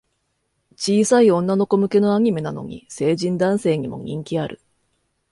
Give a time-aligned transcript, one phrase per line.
[0.75, 4.59] 小さい女の子向けのアニメなのに、成人男性にも人気ある